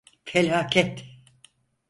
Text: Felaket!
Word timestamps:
Felaket! 0.31 1.05